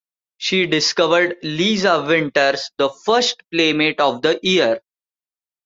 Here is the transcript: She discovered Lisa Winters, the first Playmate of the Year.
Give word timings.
She 0.39 0.65
discovered 0.65 1.35
Lisa 1.43 2.01
Winters, 2.01 2.71
the 2.79 2.89
first 2.89 3.43
Playmate 3.53 3.99
of 4.01 4.23
the 4.23 4.39
Year. 4.41 4.81